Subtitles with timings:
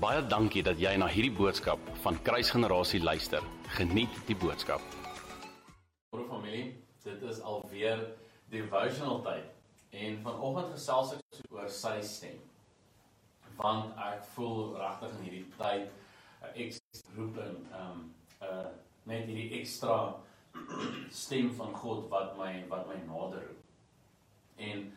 [0.00, 3.44] Baie dankie dat jy na hierdie boodskap van Kruisgenerasie luister.
[3.76, 4.80] Geniet die boodskap.
[6.14, 6.70] Môre familie,
[7.04, 8.06] dit is alweer
[8.48, 12.38] devotional tyd en vanoggend gesels ek oor sy stem.
[13.58, 15.92] Want ek voel regtig in hierdie tyd
[16.48, 18.00] 'n ekstra roeping, ehm um,
[18.40, 18.70] uh,
[19.04, 19.98] net hierdie ekstra
[21.12, 23.68] stem van God wat my wat my nader roep.
[24.56, 24.88] En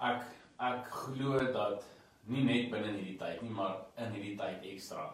[0.00, 0.24] ek
[0.72, 1.84] ek glo dat
[2.26, 5.06] nie net binne hierdie tyd nie, maar in hierdie tyd ekstra.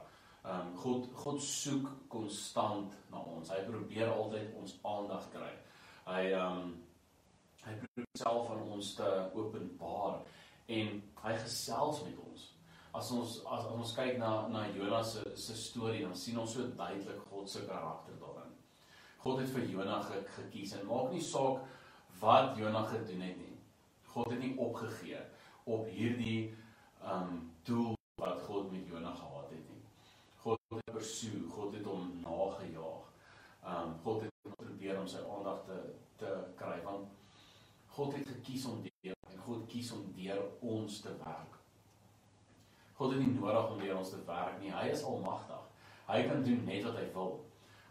[0.43, 3.51] Ehm um, God God soek konstant na ons.
[3.53, 5.53] Hy probeer altyd ons aandag kry.
[6.09, 6.73] Hy ehm um,
[7.63, 10.17] hy probeer self aan ons te openbaar
[10.79, 12.49] en hy gesels met ons.
[12.93, 16.57] As ons as, as ons kyk na na Jonas se se storie, dan sien ons
[16.57, 18.51] so duidelik God se karakter daarin.
[19.23, 21.63] God het vir Jonas ge, gekies en maak nie saak
[22.21, 23.55] wat Jonas gedoen het nie.
[24.13, 25.23] God het nie opgegee
[25.65, 26.51] op hierdie
[27.05, 29.83] um doel wat God met Jonas gehad het nie.
[30.43, 33.09] God het pursue, God het hom nagejaag.
[33.63, 35.81] Um God het probeer om sy aandag te
[36.23, 37.09] te kry want
[37.93, 41.59] God het gekies om deur en God kies om deur ons te werk.
[42.97, 44.71] God het nie nodig om deur ons te werk nie.
[44.73, 45.65] Hy is almagtig.
[46.07, 47.41] Hy kan doen net wat hy wil.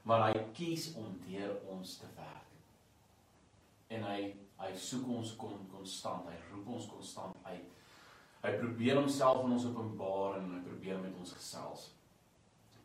[0.08, 2.56] Maar hy kies om deur ons te werk.
[3.92, 4.22] En hy
[4.62, 6.28] hy soek ons kon konstant.
[6.30, 7.81] Hy roep ons konstant uit.
[8.42, 11.92] Hy probeer homself aan ons openbaar en hy probeer met ons gesels.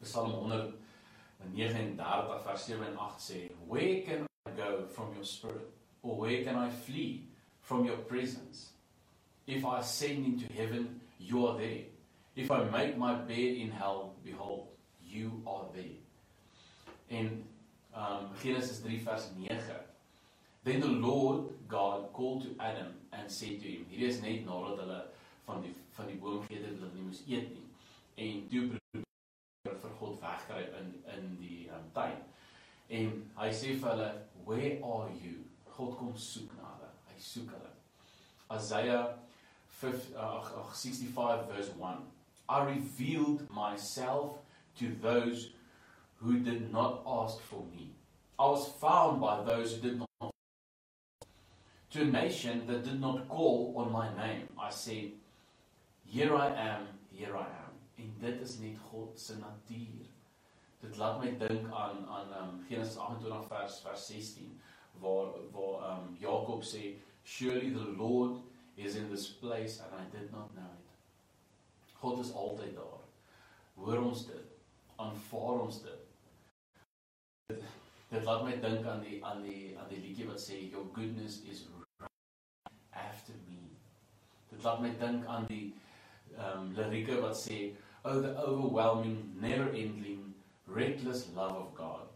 [0.02, 5.72] Psalm 139 vers 7 en 8 sê, "Where can I go from your spirit?
[6.02, 7.28] Or where can I flee
[7.60, 8.72] from your presence?
[9.46, 11.84] If I ascend into heaven, you are there.
[12.34, 14.68] If I make my bed in hell, behold,
[15.00, 15.96] you are there."
[17.08, 17.44] En
[17.94, 19.58] um Genesis 3 vers 9
[20.64, 23.86] Then the Lord God called to Adam and said to him.
[23.88, 25.04] Hierdie is net nadat hulle
[25.46, 27.66] van die van die boom geëet het wat hulle nie moes eet nie.
[28.24, 32.18] En toe probeer vir God wegkry in in die um, tuin.
[32.98, 34.10] En hy sê vir hulle,
[34.44, 35.38] "Where are you?"
[35.76, 36.90] God kom soek na hulle.
[37.10, 37.72] Hy soek hulle.
[38.56, 39.16] Isaiah
[39.80, 42.02] 5 uh, 65 verse 1.
[42.48, 44.38] I revealed myself
[44.78, 45.50] to those
[46.20, 47.90] who did not ask for me.
[48.38, 50.32] I was found by those who did not
[51.90, 54.48] to a nation that did not call on my name.
[54.58, 55.12] I said,
[56.08, 57.72] Here I am, here I am.
[57.98, 60.06] En dit is net God se natuur.
[60.80, 64.60] Dit laat my dink aan aan um, Genesis 28 vers vers 16
[65.00, 68.38] waar waar um, Jakob sê, Surely the Lord
[68.76, 70.86] is in this place and I did not know it.
[72.00, 73.02] God is altyd daar.
[73.74, 74.52] Hoor ons dit?
[74.96, 76.04] Aanvaar ons dit?
[77.46, 77.64] Dit,
[78.08, 81.40] dit laat my dink aan die aan die aan die liedjie wat sê your goodness
[81.50, 81.66] is
[81.98, 83.58] right after me.
[84.52, 85.74] Dit laat my dink aan die
[86.38, 87.74] um lirieke wat sê
[88.04, 90.34] oh the overwhelming never ending
[90.66, 92.06] reckless love of God.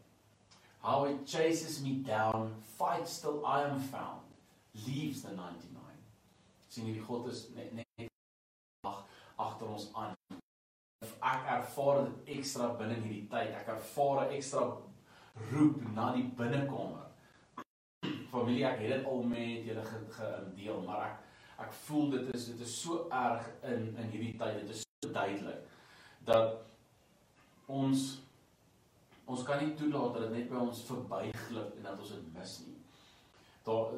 [0.83, 4.25] How it chases me down, fights till I am found,
[4.87, 5.81] leaves the 99.
[6.71, 8.11] sien hierdie God is net net
[8.87, 9.01] ag
[9.43, 10.15] agter ons aan.
[11.03, 13.51] Ek ervaar dit ekstra binne in hierdie tyd.
[13.59, 14.63] Ek ervaar 'n ekstra
[15.51, 17.09] roep na die binnekamer.
[18.33, 21.19] Familie, ek het dit al met julle gedeel, maar ek
[21.61, 24.61] ek voel dit is dit is so erg in in hierdie tyd.
[24.63, 25.63] Dit is so duidelik
[26.29, 26.59] dat
[27.67, 28.09] ons
[29.31, 32.57] ons kan nie toelaat dat dit net by ons verbyglip en dat ons dit mis
[32.67, 32.77] nie.
[33.67, 33.93] Daar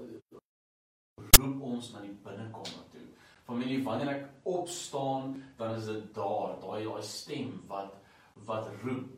[1.38, 3.06] roep ons na die binnekamer toe.
[3.46, 7.98] Familie, wanneer ek opstaan, dan is dit daar, daai daai stem wat
[8.46, 9.08] wat roep.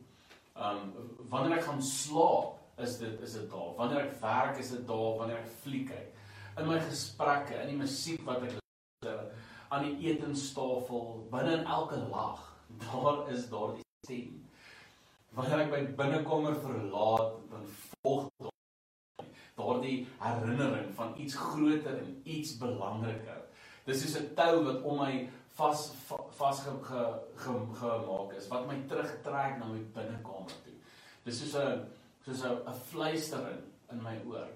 [0.55, 0.93] Um
[1.31, 3.71] wanneer ek gaan slaap, is dit is dit daar.
[3.79, 5.11] Wanneer ek werk, is dit daar.
[5.19, 6.24] Wanneer ek fliek kyk,
[6.57, 9.23] in my gesprekke, in die musiek wat ek luister,
[9.73, 12.43] aan die etenstafel, binne in elke lag,
[12.85, 14.41] daar is daar die stem.
[15.35, 17.65] Wanneer ek my binnekamer verlaat, dan
[18.03, 18.29] volg
[19.55, 23.43] daardie herinnering van iets groter en iets belangriker.
[23.87, 25.91] Dis soos 'n tou wat om my vas
[26.39, 30.75] vas gemaak is wat my terugtrek na my binnekamer toe.
[31.23, 31.85] Dis soos 'n
[32.25, 34.49] soos 'n fluistering in my oor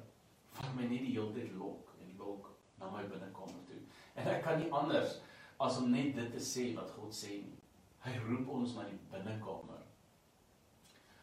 [0.60, 1.89] wat my net die hele tyd lok
[2.20, 2.50] en lok
[2.80, 3.82] na my binnekamer toe.
[4.16, 5.20] En ek kan nie anders
[5.60, 7.58] as om net dit te sê wat God sê nie.
[8.04, 9.84] Hy roep ons na die binnekamer.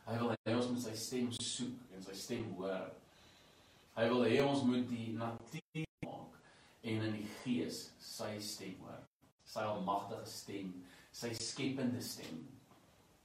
[0.06, 2.90] Hy wil hê ons moet sy stem soek en sy stem hoor.
[3.96, 6.36] Hy wil hê ons moet die natuur maak
[6.86, 9.00] en in die gees sy stem hoor.
[9.46, 10.74] Sy almagtige stem,
[11.14, 12.44] sy skepende stem.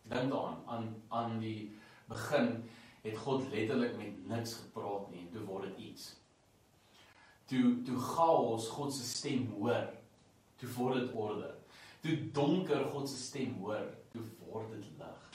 [0.09, 1.71] Dink daaraan aan aan die
[2.09, 2.63] begin
[3.03, 6.20] het God letterlik met niks gepraat nie en toe word dit iets.
[7.51, 9.89] Toe toe chaos God se stem hoor,
[10.55, 11.49] toe word dit orde.
[12.01, 15.25] Toe donker God se stem hoor, toe word dit lig.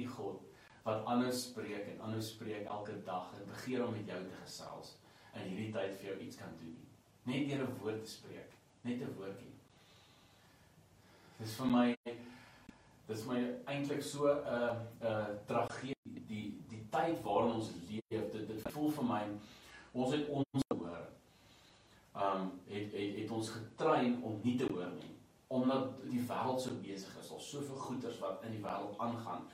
[0.00, 0.42] Die God
[0.86, 4.92] wat anders spreek en anders spreek elke dag en begeer om met jou te gesels
[5.34, 6.76] in hierdie tyd vir jou iets kan doen.
[7.26, 9.54] Net deur 'n woord te spreek, net 'n woordjie.
[11.38, 11.96] Dis vir my
[13.08, 18.30] dis my eintlik so 'n uh, 'n uh, tragedie die die tyd waarin ons leef.
[18.32, 19.24] Dit dit voel vir my
[19.92, 20.65] ons het ons.
[22.16, 25.12] Um het het het ons getrein om nie te hoor nie
[25.46, 27.28] omdat die wêreld so besig is.
[27.28, 29.44] Daar's soveel goeters wat in die wêreld aangaan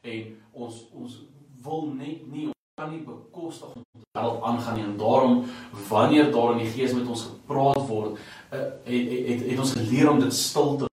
[0.00, 1.18] en ons ons
[1.62, 5.44] wil net nie ons kan nie bekostig om die wêreld aangaan nie en daarom
[5.88, 8.16] wanneer daar in die gees met ons gepraat word,
[8.52, 10.90] uh, het, het het het ons geleer om dit stil te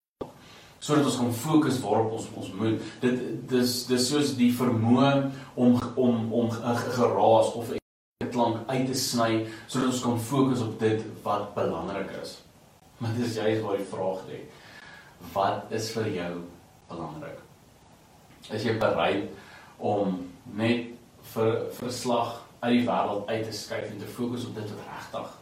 [0.78, 2.86] sodat ons kan fokus waarop ons ons moet.
[3.02, 5.10] Dit dis dis soos die vermoë
[5.54, 7.77] om om om 'n geraas of 'n
[8.38, 9.30] klank uit te sny
[9.66, 12.38] sodat ons kan fokus op dit wat belangrik is.
[12.98, 14.40] Maar dis juist waar die vraag lê.
[15.34, 16.32] Wat is vir jou
[16.90, 17.42] belangrik?
[18.54, 19.26] Is jy bereid
[19.78, 20.20] om
[20.58, 20.94] net
[21.34, 25.34] vir verslag uit die wêreld uit te skuif en te fokus op dit wat regtig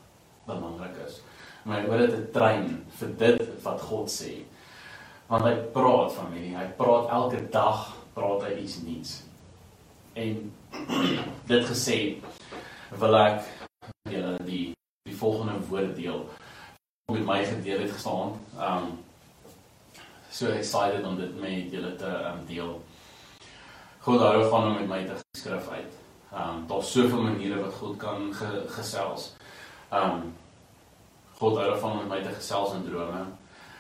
[0.49, 1.21] belangrik is?
[1.67, 2.69] Maar oor dit te train
[3.01, 4.39] vir dit wat God sê
[5.27, 9.15] want hy praat familie, hy praat elke dag, praat hy iets nuuts.
[10.15, 10.37] En
[11.51, 11.97] dit gesê
[12.91, 13.43] wil ek
[14.11, 14.65] julle die
[15.07, 16.25] die volgende woorde deel
[17.13, 18.35] met my gedeel het gestaan.
[18.59, 18.99] Um
[20.31, 22.73] so excited om dit met julle te um, deel.
[23.99, 25.93] God hou van om met my te skryf uit.
[26.33, 29.33] Um daar's soveel maniere wat God kan ge, gesels.
[29.91, 30.35] Um
[31.39, 33.23] God hou van om met my te gesels in drome.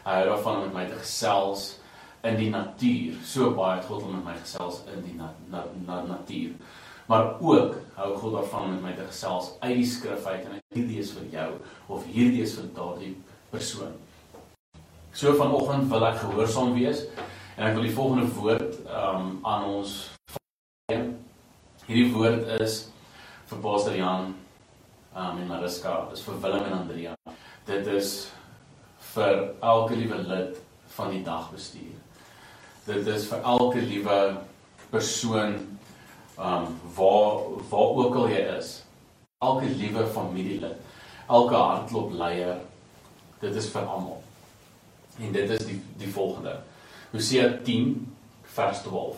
[0.04, 1.76] Hy hou daarvan om met my te gesels
[2.22, 3.18] in die natuur.
[3.24, 6.54] So baie het God om met my gesels in die na, na, na, natuur.
[7.06, 10.58] Maar ook hou God daarvan om met my te gesels uit die skrif uit en
[10.74, 11.50] hierdie is vir jou
[11.86, 13.12] of hierdie is vir daardie
[13.50, 13.94] persoon.
[15.16, 17.06] So vanoggend wil ek gehoorsaam wees
[17.56, 19.94] en ek wil die volgende woord um, aan ons
[20.90, 20.98] gee.
[21.86, 22.82] Hierdie woord is
[23.46, 24.34] vir Pastor Jan
[25.14, 27.14] um, en Mariska, dis vir Willem en Andrea.
[27.70, 28.16] Dit is
[29.14, 30.58] vir elke liewe lid
[30.98, 31.94] van die dagbestuur.
[32.86, 34.18] Dit is vir elke liewe
[34.90, 35.56] persoon
[36.38, 38.82] um waar waar ook al jy is.
[39.38, 40.76] Elke liewe familielid,
[41.28, 42.58] elke hartklop leier.
[43.40, 44.22] Dit is vir almal.
[45.20, 46.58] En dit is die die volgende.
[47.12, 47.94] Hosea 10
[48.56, 49.16] vers 12.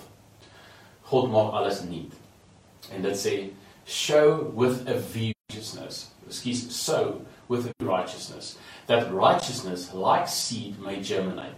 [1.10, 2.12] God maak alles nuut.
[2.92, 3.36] En dit sê
[3.86, 4.98] show with a
[5.48, 6.10] righteousness.
[6.28, 11.54] Ekskuus, so with righteousness, that righteousness, like seed, may germinate.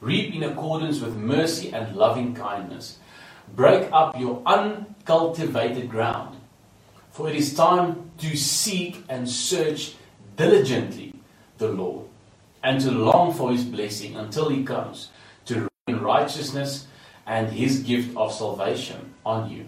[0.00, 2.98] Reap in accordance with mercy and loving kindness.
[3.54, 6.36] Break up your uncultivated ground.
[7.10, 9.94] For it is time to seek and search
[10.36, 11.14] diligently
[11.58, 12.06] the Lord,
[12.62, 15.10] and to long for his blessing until he comes,
[15.46, 16.86] to rain righteousness
[17.26, 19.66] and his gift of salvation on you.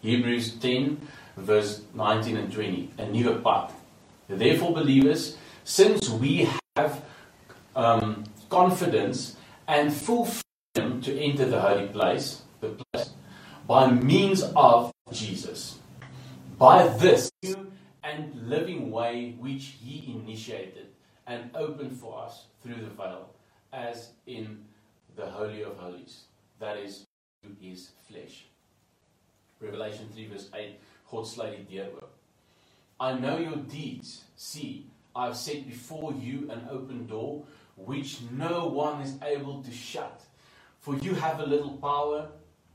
[0.00, 1.00] Hebrews 10,
[1.36, 2.90] verse 19 and 20.
[2.98, 3.74] A new path.
[4.28, 7.02] Therefore, believers, since we have
[7.76, 9.36] um, confidence
[9.66, 10.26] and full
[10.78, 13.10] to enter the holy place, the place,
[13.66, 15.78] by means of Jesus,
[16.58, 17.72] by this new
[18.02, 20.86] and living way which He initiated
[21.26, 23.28] and opened for us through the veil,
[23.72, 24.64] as in
[25.16, 26.22] the Holy of Holies,
[26.60, 27.04] that is,
[27.60, 28.46] His flesh.
[29.60, 30.78] Revelation 3, verse 8
[31.10, 32.04] God die deur.
[33.00, 34.24] I know your deeds.
[34.36, 37.44] See, I have set before you an open door
[37.76, 40.20] which no one is able to shut.
[40.88, 42.30] For you have a little power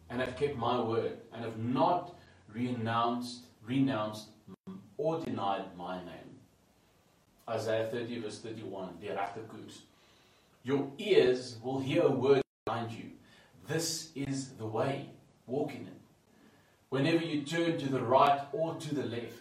[0.08, 2.14] and have kept my word and have not
[2.54, 4.28] renounced, renounced
[4.98, 6.38] or denied my name.
[7.50, 9.82] Isaiah 30 verse 31, die regte.
[10.62, 13.06] Your ears will hear a word behind you.
[13.68, 15.10] This is the way.
[15.48, 16.02] Walk in it.
[16.90, 19.40] Whenever you turn to the right or to the left.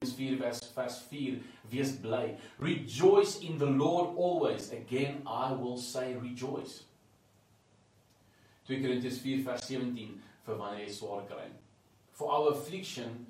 [0.00, 1.40] 4 vers vers 4
[1.72, 6.84] wees bly rejoice in the lord always again i will say rejoice
[8.68, 10.14] 2 Korintiërs 4 vers 17
[10.46, 11.46] vir wanneer jy swaar kry.
[12.12, 13.26] For our affliction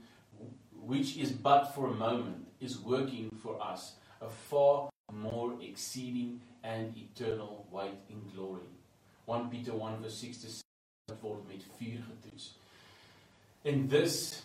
[0.88, 6.96] which is but for a moment is working for us a far more exceeding and
[6.96, 8.66] eternal weight in glory.
[9.26, 12.50] 1 Peter 1 verse 6 to 7 word met vuur getoets.
[13.64, 14.42] In this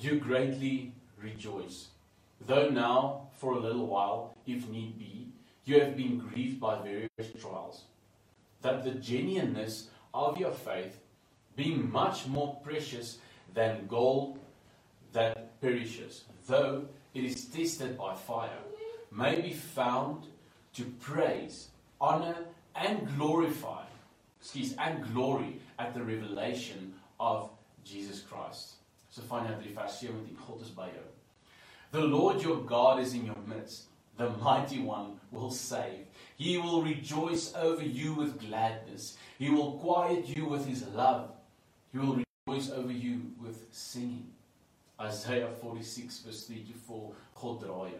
[0.00, 1.88] you greatly rejoice.
[2.44, 5.28] Though now, for a little while, if need be,
[5.64, 7.84] you have been grieved by various trials,
[8.62, 10.98] that the genuineness of your faith,
[11.56, 13.18] being much more precious
[13.54, 14.38] than gold
[15.12, 18.58] that perishes, though it is tested by fire,
[19.10, 20.26] may be found
[20.74, 21.68] to praise,
[22.00, 22.36] honor,
[22.74, 23.84] and glorify,
[24.40, 27.50] excuse, and glory at the revelation of
[27.84, 28.72] Jesus Christ.
[29.10, 31.04] So find out finally, vers 17, God is by jou.
[31.90, 33.84] The Lord your God is in your midst.
[34.18, 36.06] The mighty one will save.
[36.36, 39.16] He will rejoice over you with gladness.
[39.38, 41.30] He will quiet you with his love.
[41.92, 44.28] He will rejoice over you with singing.
[45.00, 47.12] Isaiah 46 verse 3 to 4,
[47.66, 47.90] God.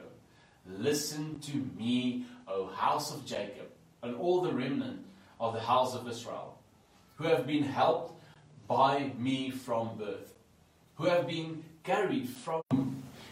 [0.79, 3.69] Listen to me, O house of Jacob,
[4.03, 5.05] and all the remnant
[5.41, 6.57] of the house of Israel,
[7.17, 8.21] who have been helped
[8.69, 10.35] by me from birth,
[10.95, 12.63] who have been carried from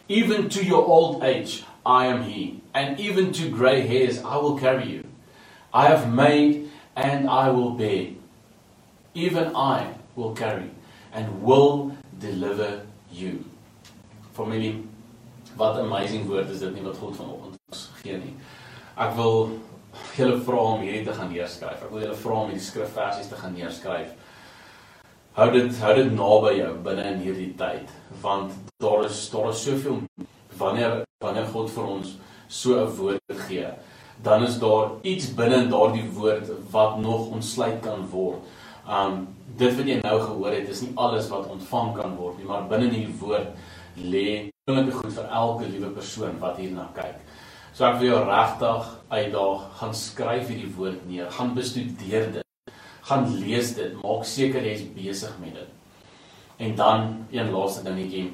[0.09, 4.57] even to your old age, I am He, and even to grey hairs, I will
[4.59, 5.05] carry you.
[5.75, 8.09] I have made and I will bear.
[9.15, 10.71] Even I will carry
[11.13, 13.45] and will deliver you.
[14.33, 14.85] Familie,
[15.57, 18.35] wat 'n amazing woord is dit nie wat God vanoggend ons gee nie.
[18.97, 19.59] Ek wil
[20.17, 21.83] julle vra om hierdie te gaan neerskryf.
[21.83, 24.15] Ek wil julle vra om hierdie skrifversies te gaan neerskryf.
[25.39, 27.91] Hou dit hou dit naby jou binne in hierdie tyd,
[28.23, 30.01] want daar is daar is soveel
[30.61, 32.15] wanneer wanneer God vir ons
[32.49, 33.67] so 'n woord gee,
[34.23, 38.41] dan is daar iets binne in daardie woord wat nog ontsluit kan word.
[38.89, 42.47] Um dit wat jy nou gehoor het, is nie alles wat ontvang kan word nie,
[42.47, 43.49] maar binne in die woord
[43.97, 47.19] lê wonderlike goed vir elke liewe persoon wat hierna kyk.
[47.73, 52.75] So ek wil jou regtig uitdaag, gaan skryf hierdie woord neer, gaan bestudeer dit.
[53.03, 55.71] Gaan lees dit, maak seker jy is besig met dit.
[56.59, 58.31] En dan een laaste dingetjie.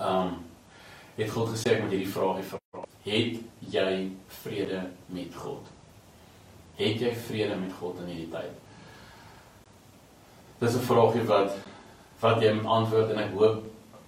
[0.00, 0.51] Um
[1.16, 2.84] het God gesê ek moet hierdie vraagie vra.
[3.04, 3.40] Het
[3.72, 3.92] jy
[4.42, 4.80] vrede
[5.12, 5.68] met God?
[6.78, 8.54] Het jy vrede met God in hierdie tyd?
[10.62, 11.58] Dis 'n vraagie wat
[12.20, 13.64] wat jy moet antwoord en ek hoop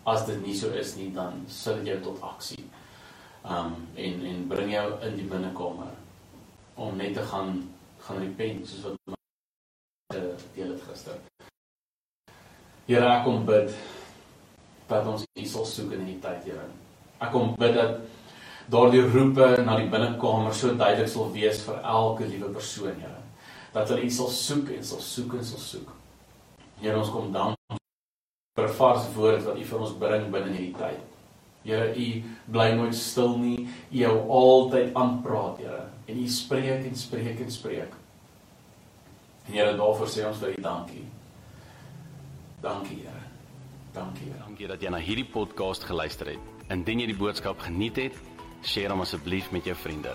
[0.06, 2.64] as dit nie so is nie dan sal dit jou tot aksie.
[3.44, 5.92] Um en en bring jou in die binnekamer
[6.75, 7.68] om net te gaan
[7.99, 10.20] gaan repent soos wat my
[10.54, 11.18] deel het gister.
[12.87, 13.75] Here ek kom bid
[14.88, 16.68] dat ons U sal soek in hierdie tyd, Here.
[17.21, 18.00] Ek kom bid dat
[18.73, 23.21] daardie roepe na die binnekamer so duidelik sal wees vir elke liewe persoon, Here.
[23.75, 25.90] Dat hulle U sal soek en sal soek en sal soek.
[26.80, 27.56] Here, ons kom dank
[28.56, 31.00] vir 'n vars woord wat U vir ons bring binne hierdie tyd.
[31.64, 33.68] Here, U bly nooit stil nie.
[33.92, 35.85] U hou altyd aanpraat, Here.
[36.06, 37.92] En U spreek en spreek en spreek.
[39.44, 41.04] Here, daarvoor sê ons vir U dankie.
[42.62, 43.23] Dankie, Here.
[43.92, 44.42] Dankie, Here.
[44.47, 46.53] Dankie dat jy na hierdie podcast geluister het.
[46.73, 48.16] Indien jy die boodskap geniet het,
[48.64, 50.14] deel hom asseblief met jou vriende.